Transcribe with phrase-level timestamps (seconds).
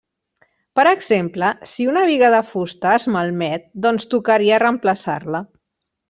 [0.79, 5.43] Per exemple, si una biga de fusta es malmet doncs tocaria reemplaçar-la.